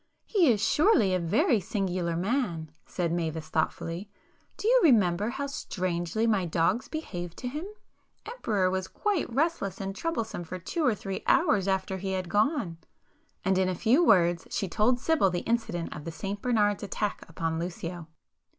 [0.25, 6.87] "He is surely a very singular man,"—said Mavis thoughtfully—"Do you remember how strangely my dogs
[6.87, 7.65] behaved to him?
[8.25, 12.77] Emperor was quite restless and troublesome for two or three hours after he had gone."
[13.45, 17.23] And in a few words, she told Sibyl the incident of the St Bernard's attack
[17.29, 18.07] upon Lucio.